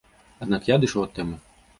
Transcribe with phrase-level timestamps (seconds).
[0.45, 1.37] Аднак я адышоў ад тэмы.